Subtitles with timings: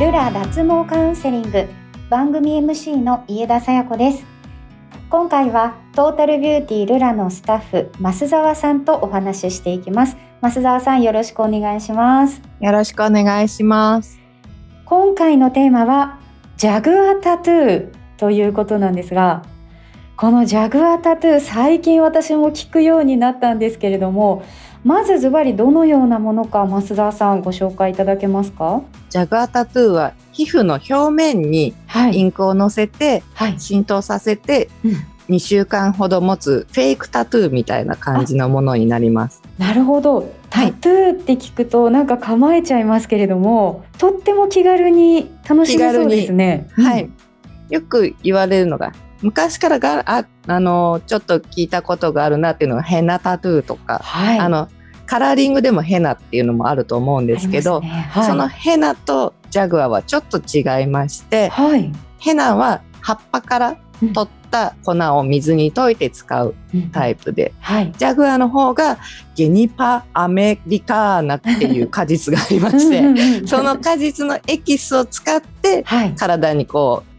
[0.00, 1.68] ルラ脱毛カウンセリング。
[2.08, 4.24] 番組 MC の家田さや子です。
[5.10, 10.16] 今回はトータルビューティールラのスタッフ増沢さんとお話ししていきます。
[10.40, 12.40] 増沢さんよろしくお願いします。
[12.60, 14.18] よろしくお願いします。
[14.86, 16.18] 今回のテーマは
[16.56, 19.42] ジャグアタトゥーということなんですが
[20.16, 24.44] このジャグアタトゥー最近私も聞くようになったんですけれども
[24.82, 28.82] まずズバリどのようなものか増沢さんご紹介いただけますか？
[29.10, 31.74] ジャグアタトゥーは皮膚の表面に
[32.12, 33.22] インクをのせて、
[33.58, 34.70] 浸透させて、
[35.28, 39.42] 2週間ほど持つフェイクタトゥーみたいな感じのものになります。
[39.58, 40.32] なるほど。
[40.48, 46.68] タトゥーって聞くとなんか構えちゃいますけれども、とっても気軽に楽しめそうですね。
[46.76, 47.10] はい。
[47.68, 54.68] よく言われるのが昔からがああのちょっと聞いたことがあるなっていうのがヘナタトゥーとか、はい、あの
[55.06, 57.88] カラーリングでもヘナっていうのもあると思うんですけど、ね。
[57.88, 63.76] はい、そのヘナとジャグアはちょっと違いまして、はい、ヘナは葉っぱから
[64.14, 66.54] 取った粉を水に溶いて使う
[66.92, 68.98] タイプで、うんはい、ジャグアの方が
[69.34, 75.84] ゲニパアメリカーナっていう果実がありましてその果実のエキスを使って
[76.16, 77.09] 体にこう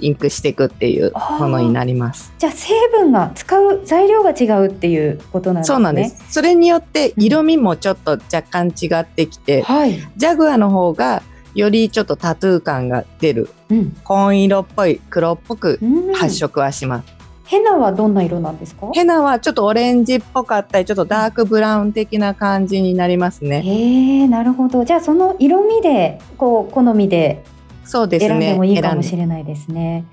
[0.00, 2.32] インクしていくっていうものになります。
[2.38, 5.74] じゃあ成分が使う材料が違うっていうことなんですね。
[5.74, 6.24] そうなんです。
[6.30, 11.22] それによって色味もちょっと若干違ってきて、うんはい、ジャグアの方が
[11.54, 15.80] よりちょっとタトゥー感が出る、うん、紺色っぽい黒っぽく
[16.14, 17.16] 発色はします。
[17.46, 18.90] ヘナはどんな色なんですか？
[18.92, 23.62] ヘナはちょっとオレンジっぽかったりちょっとダークブラウン的な感じになりますね。
[23.62, 27.44] へえなるほどじゃあその色味でこう好みで
[27.86, 28.28] そうですね。
[28.28, 30.04] 選んでもいいかもしれないですね。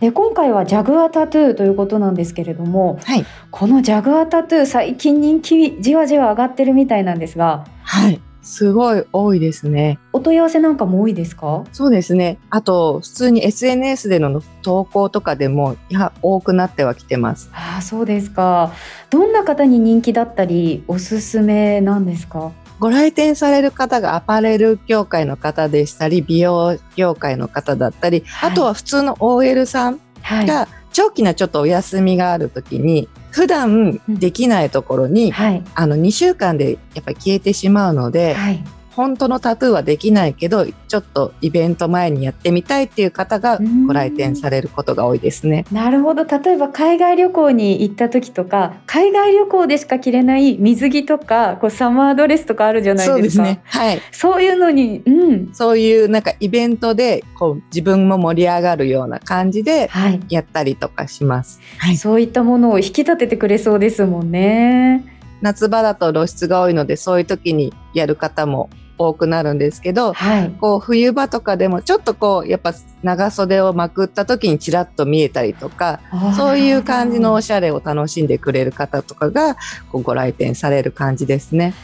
[0.00, 10.00] で今回はジャグアタトゥーということなんですけれども、はい、このジャグアタトゥー最近人気じわじわ上がってるみたいなんですが、はい、すごい多いですね。
[10.12, 11.62] お問い合わせなんかも多いですか？
[11.72, 12.38] そうですね。
[12.50, 17.48] あと、普通に SNS での投稿とかでも、いや、多くなってはきてます。
[17.54, 18.72] ああ、そうですか。
[19.08, 22.50] どんな方に人気だったり、おすすめなんですか？
[22.82, 38.64] ご来店される方がアパレル業界の方でしたり美容業界の方だったり、はい、あとは普通の OL さんが長期なちょっとお休みがある時に普段できないところに、うんはい、あの2週間でやっぱり消えてしまうので、はい、
[38.94, 45.64] 本当のタトゥーはできないけどちょっとイベント前にやってみたいっていう方がご来店されることが多いですね。
[45.72, 53.14] なるほど例えば海外旅行に行った時とか海外旅行でしか着れない水着とかこうサマードレスとかあるじゃないですか。
[53.14, 53.62] そうですね。
[53.64, 54.00] はい。
[54.12, 59.90] そういうのに、うん、そういうなんかイベントでこう自分も盛り上がるような感じで
[60.28, 61.60] やったりとかします。
[61.78, 65.11] はい、そういったものを引き立ててくれそうですもんね。
[65.42, 72.72] 夏場だと露出が多いのでそういう時にやる方も多くなるんですけど、はい、こう冬場とかでもちょっとこうやっぱ
[73.02, 76.00] 長袖をまくった時にちらっと見えたりとか
[76.36, 79.56] そういう感じのおしゃれを楽しんでくれる方とかが
[79.90, 81.74] ご来店される感じですね。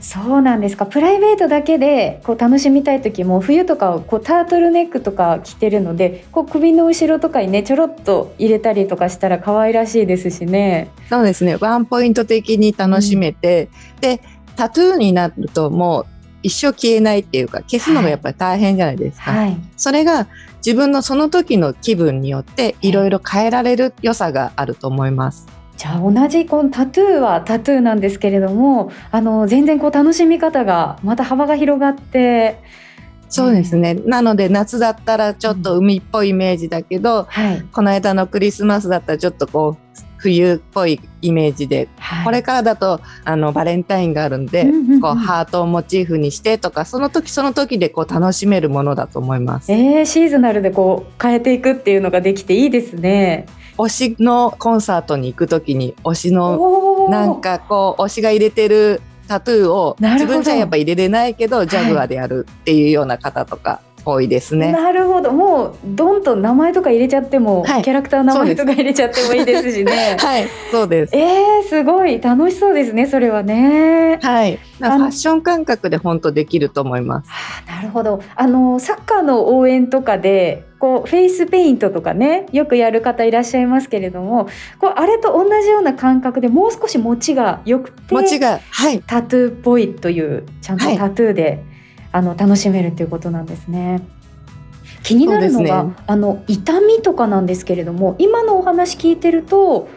[0.00, 0.86] そうなんですか。
[0.86, 10.90] プライベートだけでこう楽しみたい時も冬とかこうタートルネックとか着てるのでこう首の後ろとかにねちょろっと入れたりとかしたら可愛らしいですしね。
[11.08, 11.56] そうですね。
[11.56, 14.20] ワンポイント的に楽しめて、うん、で
[14.54, 16.06] タトゥーになるともう
[16.42, 20.28] 一生消えないっていうか消すのがやっぱり大変じゃないですか、はい、それが
[20.64, 25.57] 自分のその時の気分によっていろいろ変えられる良さがあると思います。
[25.78, 32.60] じゃあ同じこのタトゥーはタトゥーなんですけれどもあの全然こう楽しみ方がまた幅が広がって。
[33.30, 49.70] そうですね、なので夏だったらちょっと海っぽいイメージだけど、うんはい、この間のクリスマスだったらちょっとこう冬っぽいイメージで、はい、これからだとあのバレンタインがあるんで、うんうんうん、こうハートをモチーフにしてとかその時その時でこう楽しめるものだと思います。
[49.70, 53.46] えー、シーズナルでこう変えていくっていうのができていいですね。
[53.78, 64.72] 推しのコンサートに行く時に推しのなんかこう推しが入れてるタトゥーを自分じゃやっぱ入れれないけどジャグアでやるっていうような方とか多いですね。
[64.72, 70.16] なるほどもうどんと名前とか入れちゃっても、はい、キャラクター名前とか入れちゃってもいいですしね。
[70.18, 71.16] はいそうです。
[71.16, 74.18] えー、すごい楽しそうですねそれはね。
[74.22, 77.30] はいファッション感覚で本当できると思います。
[77.30, 84.48] はあ、なるほどあのサッカーの応援とかでこうフェイスペイントとかねよくやる方いらっしゃいますけれども
[84.78, 91.78] こうあれと同じような感覚でもう少し持ちがよくて持ちが、はい、タトゥーっぽいというちゃんとタトゥーで、はい
[92.12, 94.00] あの楽しめるということなんですね。
[95.02, 99.88] 気になるのが、ね、あの痛みとかなんですけれども今のお話聞いてると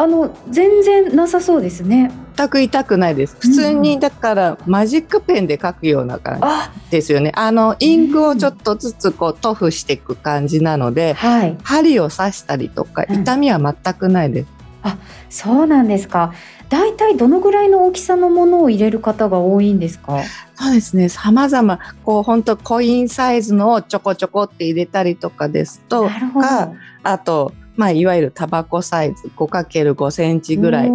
[0.00, 2.10] あの全然なさそうですね。
[2.34, 3.36] 全く痛くないです。
[3.38, 6.40] 普通にだからマジックペンで描くような感
[6.86, 7.32] じですよね。
[7.34, 14.48] あのインクをちょっとずつこう塗布していく感じなので、はい、針を刺したりとか痛みは全くないです。
[14.84, 14.96] うん、あ、
[15.28, 16.32] そうなんですか。
[16.70, 20.22] だいたいどのぐらいの大きさのものを入れる方が多いんですか？
[20.54, 21.10] そうですね。
[21.10, 30.90] 様々こう本当コインサイズのをちょこちょこって入れたりとかですとか、あとまあいわゆるタバコサイズ 5×5 センチぐらい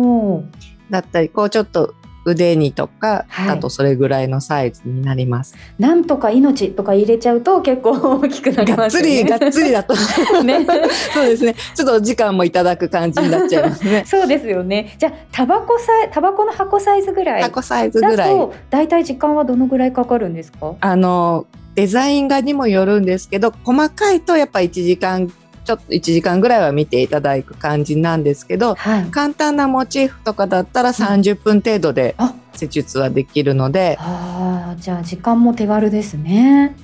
[0.92, 1.96] だったり、こうちょっと
[2.26, 5.56] 腕にとか、はい、あとそれぐらいのサイズになります。
[5.80, 9.24] なんとか命とか入れちゃうと結構大きくなりますね。
[9.24, 9.96] がっつりがっつりだと
[10.44, 10.64] ね。
[11.12, 11.56] そうですね。
[11.74, 14.04] ちょっと時間もいただく感じになっちゃいますね。
[14.10, 14.96] そうですよね。
[15.00, 17.42] じゃあタバコサイタバコの箱サイズぐらい。
[17.42, 18.50] 箱サイズぐらい。
[18.70, 20.76] だいたい時間はどのぐらいかかるんですか？
[20.80, 25.30] あのデザイン画にもよるんですけど、細かいとやっぱ1時間
[25.66, 32.16] ちょっと1時間ぐらいは見ていただく感じなんですけど、はい、簡単なモチーフとかだったら30分程度で
[32.54, 36.76] 施術はできるので、うん、あじゃあ時間も手軽ですね。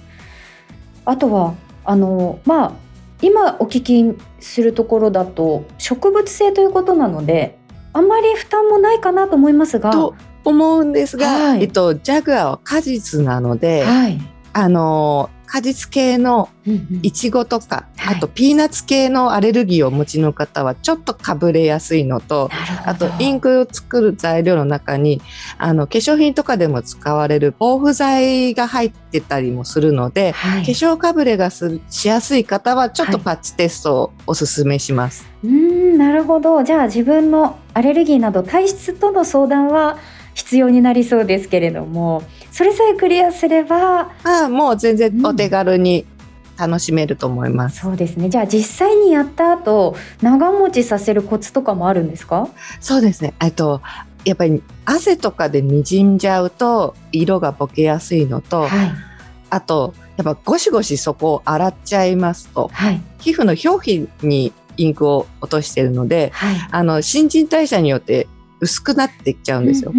[1.05, 1.53] あとは
[1.85, 2.71] あのまあ
[3.21, 7.59] 今お聞きするところだと植物性ということなので
[7.93, 9.91] あんまり負担もないかなと思いますが。
[9.91, 14.19] と思うんですが、はい、えっと、ジャグアーは果実なので、はい、
[14.53, 16.47] あの果実系の
[17.01, 22.49] いちごとか、うんうん、あとピーナッツ系のアレルギーをお持ちの方はちょっとかぶれやすいのと
[22.85, 25.21] あとインクを作る材料の中に
[25.57, 35.25] あの化粧品とかでも使われる防腐剤が入ってたりもするので、はい、化粧かぶれがすしやすい方はちょっとパッチテストをおすすめします。
[35.43, 35.55] はい、う
[35.95, 36.63] んなるほど。
[36.63, 39.97] じゃあ自分のアレルギーなど体質との相談は
[40.33, 46.05] 必要になりそうですけれどもそれさえクリアすればあもう全然お手軽に
[46.57, 48.29] 楽しめると思います、うん、そうですね。
[48.29, 52.49] じゃあ実際にやった後長持ちさせるコツとかもあるんですか？
[52.79, 53.33] そうですね。
[53.41, 53.81] えっと
[54.25, 58.91] やっぱり汗とかでにじんじゃうと色がぼけやすいのと、はい、
[59.49, 68.27] あとやっぱゴシゴシそこを洗っちゃいますと、はい、皮膚の表皮にインクを落としているので、はい、あの新陳代謝によって
[68.59, 69.91] 薄くなっていっちゃうんですよ。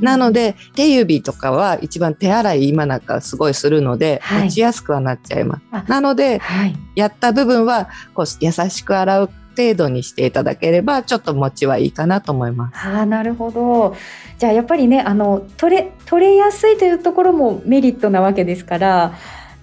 [0.00, 5.88] なので手指とかは一番手洗い今なんかすごいするので、はい、持ちやすくはなっちゃいます。
[5.88, 12.86] なので、はい、やった部分はこう優しく洗う程度にしていただければちょっと持ちはいいかなと思います。
[12.86, 13.96] あなるほど
[14.38, 19.14] じゃあやっぱりねあの取れ取れやすいというところもメリットなわけですから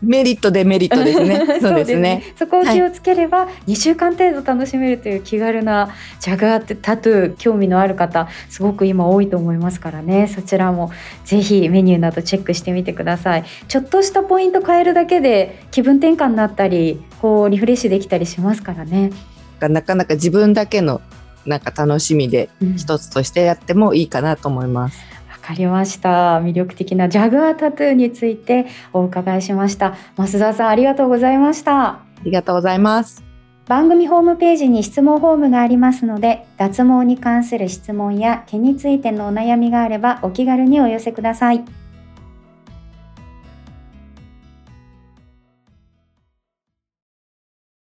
[0.03, 1.59] メリットデメリット ですね。
[1.61, 2.23] そうですね。
[2.38, 5.89] そこを気をつければ2週間程度楽しめるという気軽な
[6.19, 10.27] ジャガータトゥー興味のある方すごく今多いと思いますからね。
[10.27, 10.91] そちらも
[11.23, 13.44] ぜひメニューなどチェックしてみてください。
[13.67, 19.11] ちょっとしたポイント変えるだけで気分転換になったり、こうリフレッシュできたりしますからね。
[19.61, 21.00] なかなか自分だけの
[21.45, 24.97] なんか楽しみで一つとしてやってもいいかなと思います。
[25.07, 25.13] うん
[25.44, 26.40] かりました。
[26.40, 29.95] 魅力的なジャグアータトゥーについてお伺いしました。
[30.16, 31.88] 増田さんありがとうございました。
[31.88, 33.24] ありがとうございます。
[33.66, 41.63] 番組ホームページに質問フォームがありますので脱毛に関する質問や毛についてのお悩みがあればお気軽にお寄せください